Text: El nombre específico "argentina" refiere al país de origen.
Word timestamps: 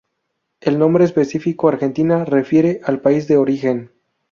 El 0.61 0.79
nombre 0.79 1.03
específico 1.05 1.67
"argentina" 1.67 2.25
refiere 2.25 2.81
al 2.85 3.01
país 3.01 3.27
de 3.27 3.37
origen. 3.37 3.91